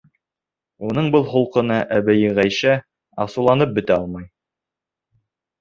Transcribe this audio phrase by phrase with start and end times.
[0.87, 2.73] Уның был холҡона әбейе Ғәйшә
[3.27, 4.29] асыуланып бөтә алмай.